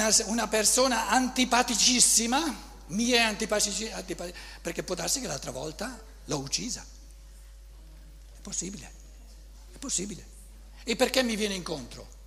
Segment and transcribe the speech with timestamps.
[0.00, 6.38] una, una persona antipaticissima, mi è antipaticissima, antipati- perché può darsi che l'altra volta l'ho
[6.38, 6.84] uccisa.
[8.36, 8.92] È possibile,
[9.72, 10.26] è possibile.
[10.84, 12.18] E perché mi viene incontro?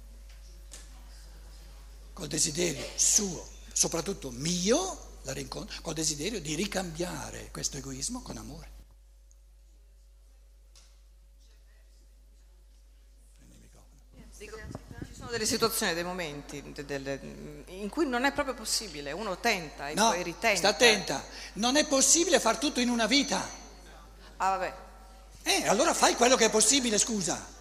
[2.13, 8.71] Col desiderio suo, soprattutto mio, la rincontro, col desiderio di ricambiare questo egoismo con amore.
[14.37, 14.57] Dico,
[15.07, 17.19] ci sono delle situazioni, dei momenti de- delle-
[17.67, 20.55] in cui non è proprio possibile, uno tenta e No, poi ritenta.
[20.57, 23.47] sta attenta, non è possibile far tutto in una vita.
[24.37, 24.73] Ah, vabbè.
[25.43, 27.51] Eh, allora fai quello che è possibile, scusa.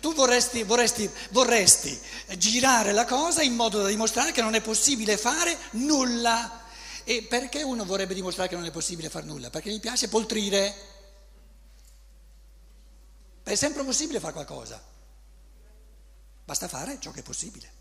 [0.00, 1.98] Tu vorresti, vorresti, vorresti
[2.36, 6.60] girare la cosa in modo da dimostrare che non è possibile fare nulla.
[7.04, 9.48] E perché uno vorrebbe dimostrare che non è possibile fare nulla?
[9.48, 10.74] Perché gli piace poltrire.
[13.42, 14.92] È sempre possibile fare qualcosa.
[16.44, 17.72] Basta fare ciò che è possibile.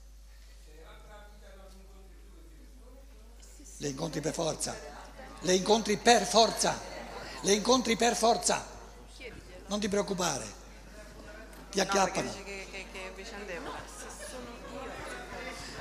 [3.77, 4.73] Le incontri per forza.
[5.41, 6.79] Le incontri per forza.
[7.41, 8.65] Le incontri per forza.
[9.67, 10.45] Non ti preoccupare.
[11.71, 12.31] Ti acchiappano.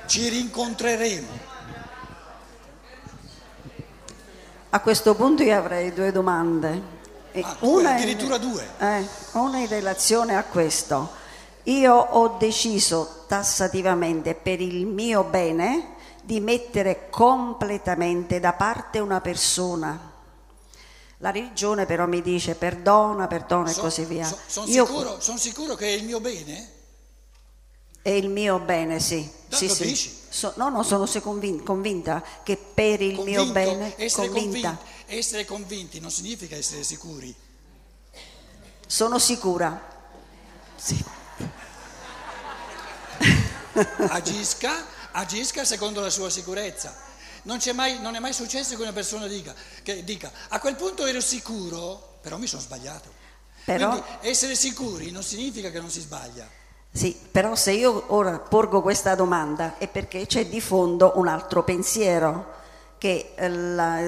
[0.05, 1.51] Ci rincontreremo.
[4.71, 6.91] A questo punto io avrei due domande.
[7.31, 8.67] E Ah, due, in- addirittura due.
[8.79, 11.21] eh, una in relazione a questo.
[11.63, 20.11] Io ho deciso tassativamente per il mio bene di mettere completamente da parte una persona.
[21.17, 24.25] La religione però mi dice perdona, perdona e So- così via.
[24.25, 26.71] so- Sono Io- sicuro, son sicuro che è il mio bene?
[28.01, 29.29] È il mio bene, sì.
[29.47, 30.13] Da- sì, dici?
[30.27, 33.53] So- no, no, sono convin- convinta che per il mio Convinto?
[33.53, 37.33] bene, essere, convinta, convinti, essere convinti non significa essere sicuri.
[38.85, 39.81] sono sicura.
[40.75, 41.03] Sì.
[44.09, 46.93] Agisca, agisca secondo la sua sicurezza.
[47.43, 50.75] Non, c'è mai, non è mai successo che una persona dica, che dica a quel
[50.75, 53.11] punto ero sicuro, però mi sono sbagliato.
[53.65, 56.47] Però- Quindi essere sicuri non significa che non si sbaglia.
[56.91, 61.63] Sì, però se io ora porgo questa domanda è perché c'è di fondo un altro
[61.63, 62.51] pensiero,
[62.99, 63.99] che la,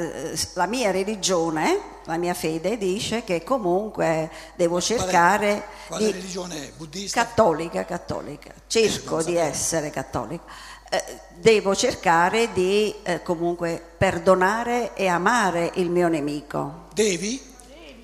[0.54, 6.12] la mia religione, la mia fede dice che comunque devo cercare Quale di...
[6.12, 6.72] religione?
[6.76, 7.24] Buddista?
[7.24, 10.44] Cattolica, cattolica, cerco di essere cattolica.
[10.90, 11.04] Eh,
[11.36, 16.86] devo cercare di eh, comunque perdonare e amare il mio nemico.
[16.94, 17.54] Devi?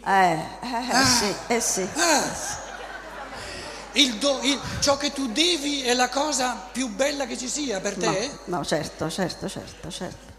[0.03, 1.87] Eh, eh, sì, eh sì.
[1.95, 2.59] Ah.
[3.93, 7.79] Il do- il- ciò che tu devi è la cosa più bella che ci sia
[7.81, 8.31] per No, te?
[8.45, 10.30] no, certo, certo, certo, certo.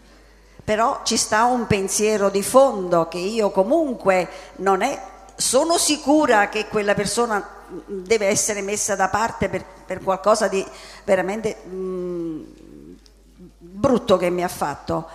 [0.63, 5.01] Però ci sta un pensiero di fondo che io comunque non è,
[5.35, 10.65] sono sicura che quella persona mh, deve essere messa da parte per, per qualcosa di
[11.03, 12.43] veramente mh,
[13.57, 15.05] brutto che mi ha fatto.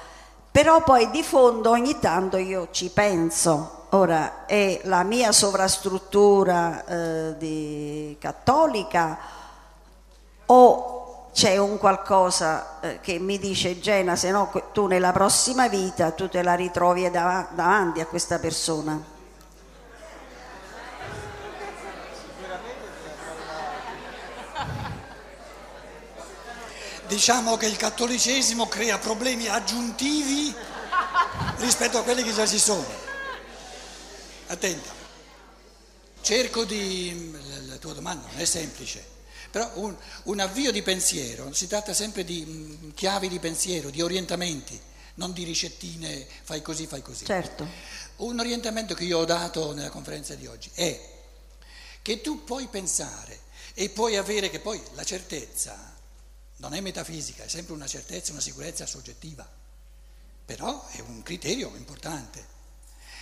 [0.50, 3.86] Però poi di fondo ogni tanto io ci penso.
[3.90, 9.18] Ora è la mia sovrastruttura eh, cattolica
[10.44, 10.97] o
[11.32, 16.28] c'è un qualcosa eh, che mi dice Gena, se no tu nella prossima vita tu
[16.28, 19.16] te la ritrovi dav- davanti a questa persona.
[27.06, 30.54] Diciamo che il cattolicesimo crea problemi aggiuntivi
[31.56, 32.84] rispetto a quelli che già ci sono.
[34.48, 34.90] Attenta.
[36.20, 37.34] Cerco di...
[37.66, 39.02] La tua domanda non è semplice,
[39.50, 44.00] però un, un avvio di pensiero, si tratta sempre di mm, chiavi di pensiero, di
[44.00, 44.78] orientamenti,
[45.14, 47.24] non di ricettine, fai così, fai così.
[47.24, 47.66] Certo.
[48.16, 51.16] Un orientamento che io ho dato nella conferenza di oggi è
[52.02, 55.96] che tu puoi pensare e puoi avere che poi la certezza
[56.56, 59.48] non è metafisica, è sempre una certezza, una sicurezza soggettiva,
[60.44, 62.56] però è un criterio importante.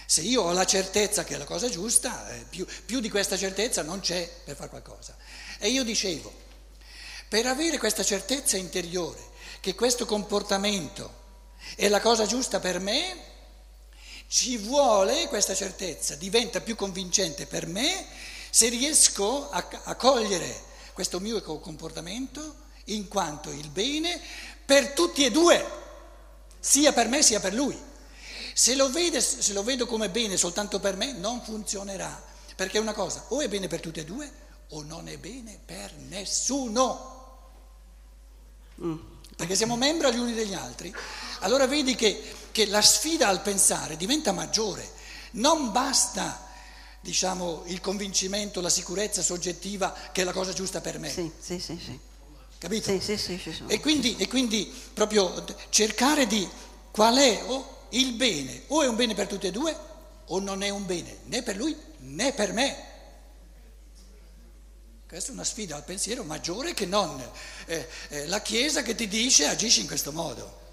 [0.07, 3.37] Se io ho la certezza che è la cosa giusta, eh, più, più di questa
[3.37, 5.17] certezza non c'è per fare qualcosa.
[5.59, 6.33] E io dicevo,
[7.29, 9.21] per avere questa certezza interiore
[9.61, 11.25] che questo comportamento
[11.75, 13.25] è la cosa giusta per me,
[14.29, 18.07] ci vuole questa certezza, diventa più convincente per me
[18.51, 24.21] se riesco a, a cogliere questo mio comportamento in quanto il bene
[24.65, 25.65] per tutti e due,
[26.59, 27.79] sia per me sia per lui.
[28.53, 32.25] Se lo, vede, se lo vedo come bene soltanto per me non funzionerà,
[32.55, 35.95] perché una cosa o è bene per tutti e due o non è bene per
[35.95, 37.15] nessuno.
[39.37, 40.95] Perché siamo membri gli uni degli altri.
[41.41, 44.89] Allora vedi che, che la sfida al pensare diventa maggiore.
[45.33, 46.47] Non basta,
[47.01, 51.11] diciamo, il convincimento, la sicurezza soggettiva che è la cosa giusta per me.
[51.11, 51.99] Sì, sì, sì, sì.
[52.59, 52.91] capito?
[52.99, 53.69] Sì, sì, sì, sono.
[53.69, 56.49] E quindi, e quindi proprio cercare di
[56.91, 59.77] qual è o il bene, o è un bene per tutti e due,
[60.27, 62.95] o non è un bene né per lui né per me.
[65.09, 67.23] Questa è una sfida al pensiero maggiore che non
[67.67, 70.65] eh, eh, la Chiesa che ti dice agisci in questo modo.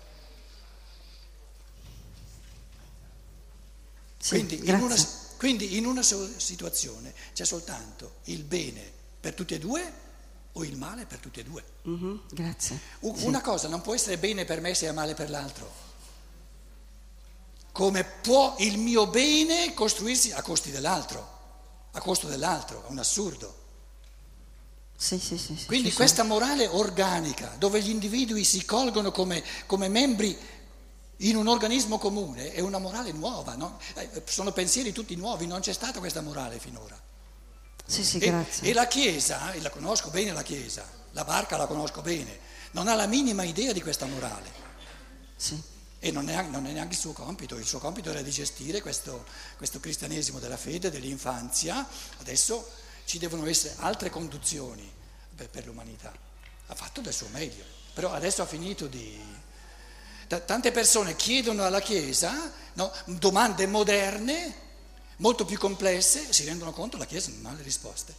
[4.18, 4.95] Sì, Quindi in, una,
[5.38, 10.01] quindi in una situazione c'è soltanto il bene per tutti e due
[10.53, 11.63] o il male per tutti e due.
[11.83, 12.79] Mhm, grazie.
[13.01, 13.25] U- Sì.
[13.25, 15.81] Una cosa non può essere bene per me se è male per l'altro.
[17.71, 21.39] Come può il mio bene costruirsi a costi dell'altro,
[21.91, 23.62] a costo dell'altro, è un assurdo.
[25.03, 30.38] Sì, sì, sì, Quindi questa morale organica, dove gli individui si colgono come, come membri
[31.17, 33.77] in un organismo comune, è una morale nuova, no?
[33.95, 36.97] Eh, sono pensieri tutti nuovi, non c'è stata questa morale finora.
[37.85, 38.69] Sì, sì, E, grazie.
[38.69, 42.39] e la Chiesa, e la conosco bene la Chiesa, la barca la conosco bene,
[42.71, 44.50] non ha la minima idea di questa morale
[45.35, 45.61] Sì.
[46.00, 48.79] e non è, non è neanche il suo compito, il suo compito era di gestire
[48.81, 49.25] questo,
[49.57, 51.85] questo cristianesimo della fede, dell'infanzia,
[52.19, 52.65] adesso
[53.05, 54.89] ci devono essere altre conduzioni
[55.35, 56.11] per, per l'umanità,
[56.67, 57.63] ha fatto del suo meglio,
[57.94, 59.19] però adesso ha finito di...
[60.27, 64.61] ta- Tante persone chiedono alla Chiesa no, domande moderne,
[65.17, 68.13] molto più complesse, si rendono conto che la Chiesa non ha le risposte,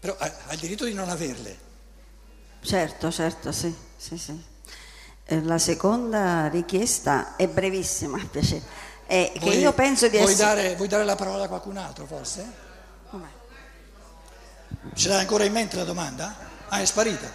[0.00, 1.68] però ha, ha il diritto di non averle.
[2.62, 4.44] Certo, certo, sì, sì, sì.
[5.24, 8.62] Eh, La seconda richiesta è brevissima, piacere.
[9.06, 10.62] È che Vuoi- io penso di vuoi essere...
[10.62, 12.44] Dare, vuoi dare la parola a qualcun altro forse?
[13.08, 13.26] Com'è?
[14.94, 16.34] Ce l'hai ancora in mente la domanda?
[16.68, 17.30] Ah, è sparita.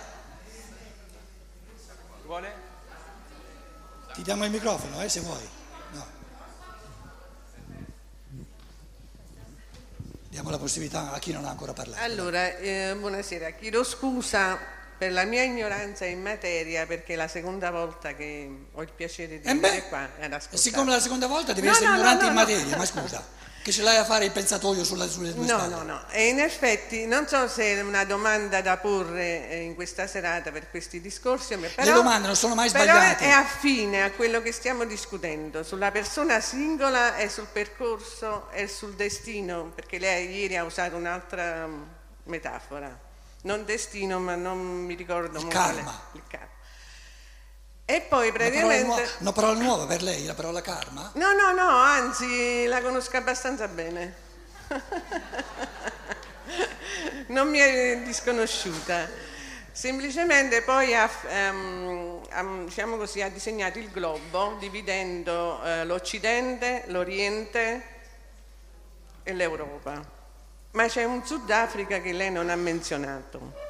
[2.26, 2.54] Vuole?
[4.14, 5.48] Ti diamo il microfono, eh, se vuoi.
[5.92, 6.06] No.
[10.30, 12.02] Diamo la possibilità a chi non ha ancora parlato.
[12.04, 14.58] Allora, eh, buonasera, chiedo scusa
[14.98, 19.40] per la mia ignoranza in materia perché è la seconda volta che ho il piacere
[19.40, 20.58] di Eh venire beh, qua ad ascoltare.
[20.58, 22.40] siccome la seconda volta devi No, essere no, no, ignorante no, in no.
[22.42, 23.24] materia, ma scusa,
[23.66, 26.04] che ce l'hai a fare il pensatoio sulla, sulle tue No, no, no.
[26.12, 30.52] E in effetti non so se è una domanda da porre eh, in questa serata
[30.52, 33.26] per questi discorsi, però, domande non sono mai però sbagliate.
[33.26, 38.94] è affine a quello che stiamo discutendo, sulla persona singola e sul percorso e sul
[38.94, 41.82] destino, perché lei ieri ha usato un'altra mm,
[42.26, 42.96] metafora.
[43.42, 46.02] Non destino, ma non mi ricordo Il mo karma.
[46.12, 46.54] Il karma.
[47.88, 48.86] E poi Una parola, praticamente...
[48.86, 51.12] nuova, una parola nuova per lei, la parola karma?
[51.14, 54.16] No, no, no, anzi la conosco abbastanza bene.
[57.28, 59.08] non mi è disconosciuta.
[59.72, 67.84] Semplicemente poi ha, ehm, ha, diciamo così, ha disegnato il globo dividendo eh, l'Occidente, l'Oriente
[69.22, 70.04] e l'Europa.
[70.72, 73.65] Ma c'è un Sudafrica che lei non ha menzionato.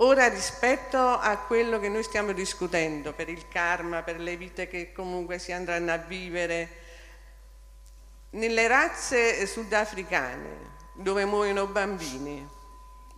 [0.00, 4.92] Ora rispetto a quello che noi stiamo discutendo per il karma, per le vite che
[4.92, 6.68] comunque si andranno a vivere,
[8.30, 12.46] nelle razze sudafricane dove muoiono bambini,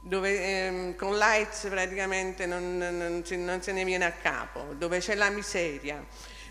[0.03, 5.17] dove ehm, con l'AIDS praticamente non, non non se ne viene a capo, dove c'è
[5.17, 6.05] la miseria.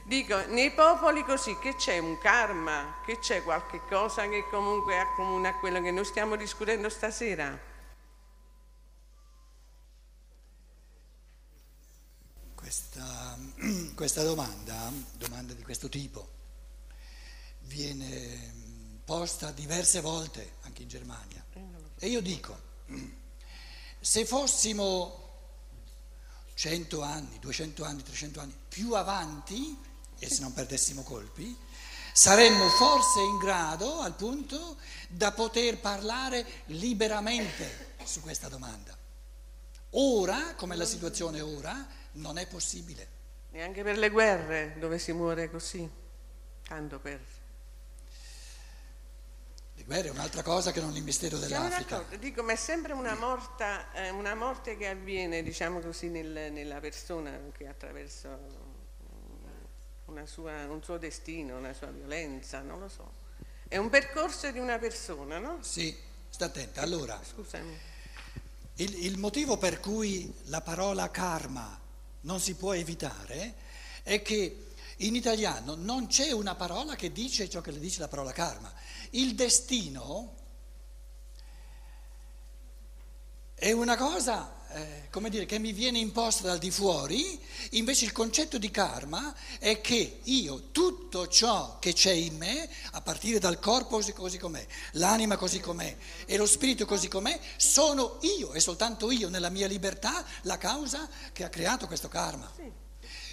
[0.03, 5.49] Dico, nei popoli così che c'è un karma, che c'è qualche cosa che comunque accomuna
[5.49, 7.66] a quello che noi stiamo discutendo stasera.
[12.67, 13.37] Questa,
[13.95, 16.27] questa domanda, domanda di questo tipo,
[17.61, 21.45] viene posta diverse volte anche in Germania.
[21.97, 22.59] E io dico,
[24.01, 25.29] se fossimo
[26.55, 29.77] 100 anni, 200 anni, 300 anni più avanti,
[30.19, 31.57] e se non perdessimo colpi,
[32.11, 34.75] saremmo forse in grado al punto
[35.07, 38.93] da poter parlare liberamente su questa domanda.
[39.91, 43.15] Ora, come la situazione ora, non è possibile.
[43.51, 45.89] Neanche per le guerre dove si muore così,
[46.67, 47.19] tanto per...
[49.75, 52.03] Le guerre è un'altra cosa che non il mistero dell'Africa.
[52.19, 56.79] dico, ma è sempre una, morta, eh, una morte che avviene, diciamo così, nel- nella
[56.79, 58.27] persona che attraverso
[60.05, 63.11] una sua- un suo destino, una sua violenza, non lo so.
[63.67, 65.59] È un percorso di una persona, no?
[65.61, 65.95] Sì,
[66.29, 66.81] sta attenta.
[66.81, 67.77] Allora, Scusami.
[68.75, 71.79] il, il motivo per cui la parola karma
[72.27, 73.55] non si può evitare
[74.03, 74.65] è che
[74.97, 78.71] in italiano non c'è una parola che dice ciò che le dice la parola karma.
[79.11, 80.35] Il destino
[83.59, 87.39] è una cosa, eh, come dire, che mi viene imposta dal di fuori,
[87.71, 93.01] invece il concetto di karma è che io tutto ciò che c'è in me, a
[93.01, 95.97] partire dal corpo così, così com'è, l'anima così com'è
[96.27, 101.09] e lo spirito così com'è, sono io e soltanto io nella mia libertà la causa
[101.33, 102.53] che ha creato questo karma.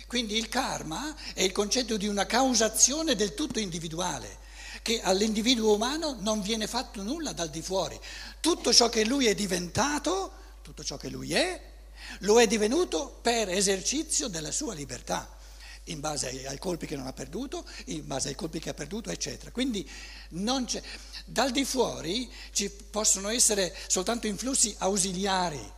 [0.06, 4.38] Quindi il karma è il concetto di una causazione del tutto individuale
[4.82, 7.98] che all'individuo umano non viene fatto nulla dal di fuori.
[8.40, 11.72] Tutto ciò che lui è diventato, tutto ciò che lui è,
[12.20, 15.36] lo è divenuto per esercizio della sua libertà,
[15.84, 18.74] in base ai, ai colpi che non ha perduto, in base ai colpi che ha
[18.74, 19.50] perduto, eccetera.
[19.50, 19.88] Quindi
[20.28, 25.72] dal di fuori ci possono essere soltanto influssi ausiliari,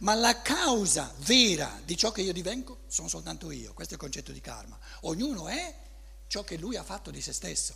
[0.00, 4.02] ma la causa vera di ciò che io divengo sono soltanto io, questo è il
[4.02, 4.78] concetto di karma.
[5.02, 5.74] Ognuno è
[6.28, 7.74] ciò che lui ha fatto di se stesso.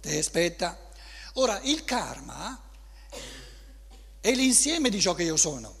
[0.00, 0.90] Te aspetta.
[1.34, 2.60] Ora, il karma
[4.18, 5.76] è l'insieme di ciò che io sono.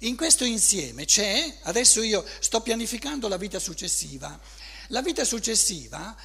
[0.00, 4.38] In questo insieme c'è, adesso io sto pianificando la vita successiva.
[4.88, 6.16] La vita successiva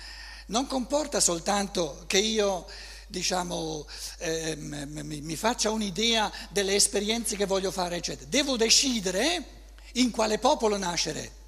[0.48, 2.66] non comporta soltanto che io
[3.08, 3.86] diciamo,
[4.20, 8.30] eh, mi, mi faccia un'idea delle esperienze che voglio fare, eccetera.
[8.30, 11.44] Devo decidere in quale popolo nascere.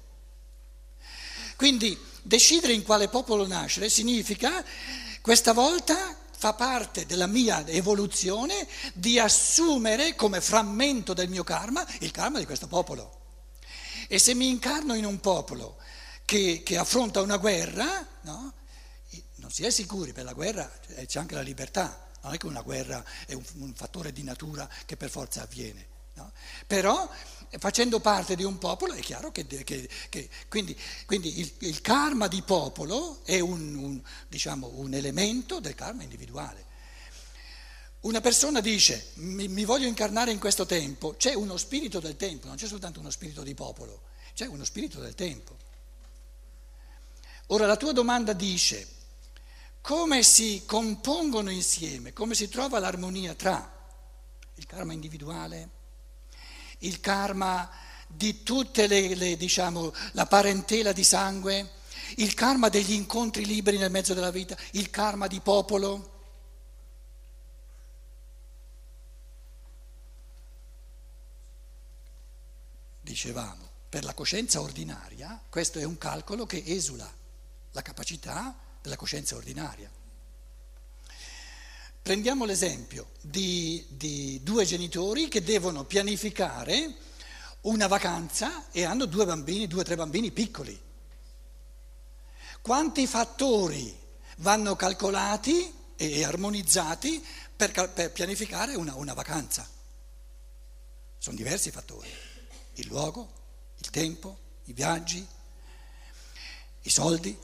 [1.56, 4.62] Quindi decidere in quale popolo nascere significa
[5.22, 12.10] questa volta fa parte della mia evoluzione di assumere come frammento del mio karma il
[12.10, 13.16] karma di questo popolo.
[14.08, 15.78] E se mi incarno in un popolo
[16.24, 18.52] che, che affronta una guerra, no?
[19.36, 20.70] non si è sicuri, per la guerra
[21.06, 24.68] c'è anche la libertà, non è che una guerra è un, un fattore di natura
[24.84, 25.96] che per forza avviene.
[26.18, 26.32] No?
[26.66, 27.08] Però
[27.58, 32.26] facendo parte di un popolo è chiaro che, che, che quindi, quindi il, il, karma
[32.26, 36.66] di popolo è un, un, diciamo, un, elemento del karma individuale.
[38.00, 42.48] Una persona dice mi, mi voglio incarnare in questo tempo, c'è uno spirito del tempo,
[42.48, 44.02] non c'è soltanto uno spirito di popolo,
[44.34, 45.56] c'è uno spirito del tempo.
[47.46, 48.96] Ora la tua domanda dice
[49.80, 53.76] come si compongono insieme, come si trova l'armonia tra
[54.56, 55.76] il karma individuale,
[56.78, 57.68] il karma
[58.06, 61.72] di tutte le, le diciamo, la parentela di sangue,
[62.16, 66.16] il karma degli incontri liberi nel mezzo della vita, il karma di popolo.
[73.00, 77.10] Dicevamo, per la coscienza ordinaria questo è un calcolo che esula
[77.72, 79.90] la capacità della coscienza ordinaria.
[82.08, 86.94] Prendiamo l'esempio di, di due genitori che devono pianificare
[87.64, 90.80] una vacanza e hanno due bambini, due o tre bambini piccoli.
[92.62, 93.94] Quanti fattori
[94.38, 97.22] vanno calcolati e armonizzati
[97.54, 99.68] per, per pianificare una, una vacanza?
[101.18, 102.08] Sono diversi fattori.
[102.76, 103.30] Il luogo,
[103.76, 105.26] il tempo, i viaggi,
[106.80, 107.38] i soldi.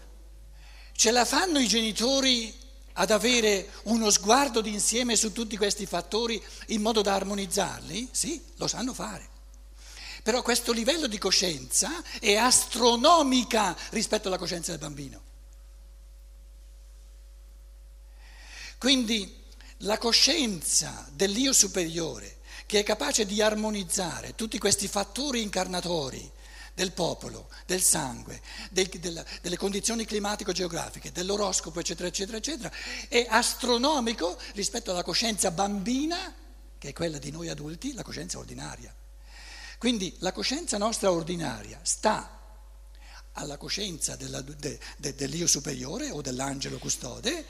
[0.93, 2.63] Ce la fanno i genitori
[2.95, 8.09] ad avere uno sguardo d'insieme su tutti questi fattori in modo da armonizzarli?
[8.11, 9.29] Sì, lo sanno fare.
[10.23, 15.23] Però questo livello di coscienza è astronomica rispetto alla coscienza del bambino.
[18.79, 19.43] Quindi
[19.79, 26.31] la coscienza dell'io superiore che è capace di armonizzare tutti questi fattori incarnatori
[26.75, 28.41] del popolo, del sangue,
[28.71, 32.73] del, della, delle condizioni climatico-geografiche, dell'oroscopo, eccetera, eccetera, eccetera,
[33.09, 36.35] è astronomico rispetto alla coscienza bambina,
[36.77, 38.95] che è quella di noi adulti, la coscienza ordinaria.
[39.79, 42.41] Quindi la coscienza nostra ordinaria sta
[43.33, 47.47] alla coscienza della, de, de, dell'io superiore o dell'angelo custode,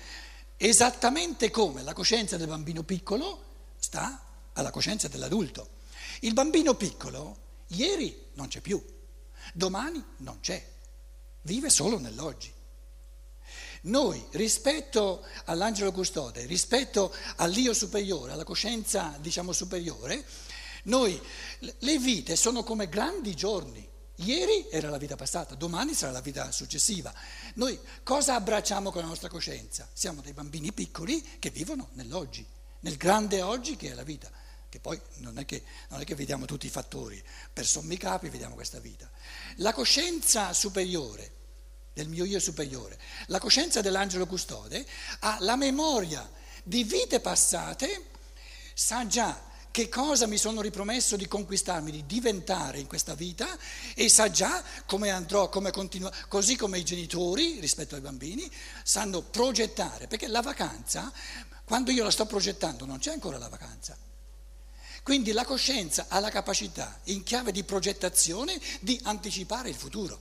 [0.57, 5.71] esattamente come la coscienza del bambino piccolo sta alla coscienza dell'adulto.
[6.21, 8.83] Il bambino piccolo ieri non c'è più,
[9.57, 10.61] Domani non c'è,
[11.43, 12.53] vive solo nell'oggi.
[13.83, 20.25] Noi rispetto all'angelo custode, rispetto all'io superiore, alla coscienza diciamo superiore,
[20.85, 21.21] noi
[21.61, 23.89] le vite sono come grandi giorni.
[24.17, 27.15] Ieri era la vita passata, domani sarà la vita successiva.
[27.55, 29.89] Noi cosa abbracciamo con la nostra coscienza?
[29.93, 32.45] Siamo dei bambini piccoli che vivono nell'oggi,
[32.81, 34.29] nel grande oggi che è la vita
[34.75, 38.29] che poi non è che, non è che vediamo tutti i fattori, per sommi capi
[38.29, 39.09] vediamo questa vita.
[39.59, 41.33] La coscienza superiore,
[41.93, 44.85] del mio io superiore, la coscienza dell'angelo custode,
[45.21, 46.29] ha la memoria
[46.63, 48.07] di vite passate,
[48.75, 53.59] sa già che cosa mi sono ripromesso di conquistarmi, di diventare in questa vita
[53.95, 58.49] e sa già come andrò, come continuare, così come i genitori rispetto ai bambini
[58.85, 61.13] sanno progettare, perché la vacanza,
[61.65, 63.97] quando io la sto progettando, non c'è ancora la vacanza.
[65.05, 70.19] Quindi la coscienza ha la capacità, in chiave di progettazione, di anticipare il futuro.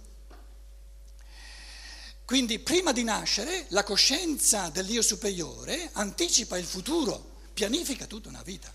[2.25, 8.73] Quindi prima di nascere la coscienza dell'io superiore anticipa il futuro, pianifica tutta una vita.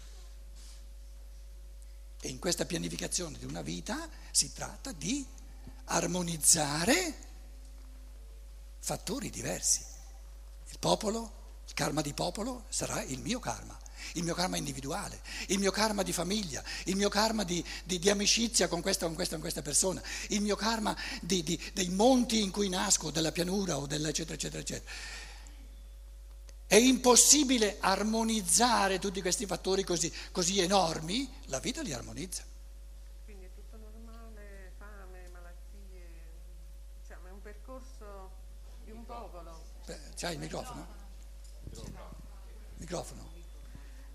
[2.23, 5.27] E in questa pianificazione di una vita si tratta di
[5.85, 7.27] armonizzare
[8.79, 9.85] fattori diversi.
[10.71, 13.79] Il popolo, il karma di popolo sarà il mio karma
[14.15, 18.11] il mio karma individuale, il mio karma di famiglia, il mio karma di, di, di
[18.11, 22.50] amicizia con questa, con questa, con questa persona, il mio karma di, dei monti in
[22.50, 24.91] cui nasco, della pianura o dell'eccetera, eccetera, eccetera.
[26.67, 32.45] È impossibile armonizzare tutti questi fattori così, così enormi, la vita li armonizza.
[33.25, 36.07] Quindi è tutto normale, fame, malattie,
[37.00, 38.31] diciamo è un percorso
[38.85, 39.65] di un popolo.
[39.87, 40.87] Beh, c'hai il microfono?
[42.77, 43.38] Microfono.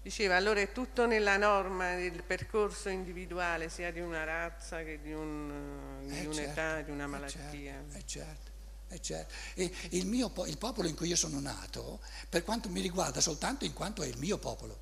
[0.03, 5.13] Diceva, allora è tutto nella norma del percorso individuale, sia di una razza che di,
[5.13, 7.39] un, di Eh, un'età, certo, di una eh, malattia.
[7.39, 8.51] certo, eh, certo,
[8.89, 9.33] eh, certo.
[9.53, 13.63] E il, mio il popolo in cui io sono nato, per quanto mi riguarda, soltanto
[13.63, 14.77] in quanto è il mio popolo.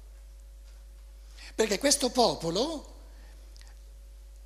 [1.53, 2.95] Perché questo popolo,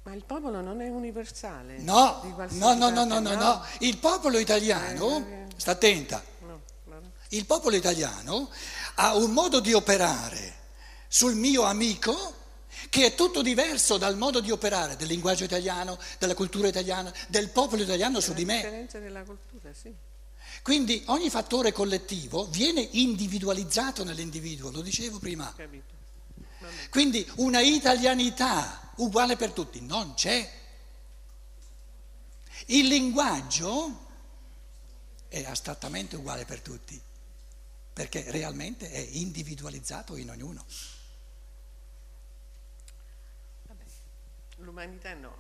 [0.04, 1.78] Ma il popolo non è universale?
[1.78, 6.22] no, no, no, no, no, no, no, il popolo italiano, Eh, eh, sta attenta,
[7.30, 8.50] il popolo italiano
[8.96, 10.64] ha un modo di operare
[11.16, 12.36] sul mio amico
[12.90, 17.52] che è tutto diverso dal modo di operare del linguaggio italiano, della cultura italiana, del
[17.52, 18.56] popolo italiano su La di me.
[18.56, 19.96] differenza della cultura, sì.
[20.62, 25.56] Quindi ogni fattore collettivo viene individualizzato nell'individuo, lo dicevo prima.
[26.90, 30.52] Quindi una italianità uguale per tutti non c'è.
[32.66, 34.06] Il linguaggio
[35.30, 37.02] è astrattamente uguale per tutti,
[37.94, 40.66] perché realmente è individualizzato in ognuno.
[44.66, 45.32] L'umanità no.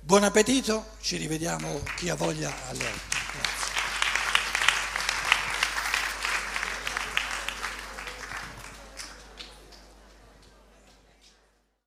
[0.00, 3.61] Buon appetito, ci rivediamo chi ha voglia alle 8.